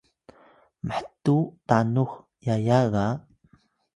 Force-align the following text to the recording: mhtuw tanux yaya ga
mhtuw 0.87 1.43
tanux 1.67 2.11
yaya 2.45 2.79
ga 2.93 3.05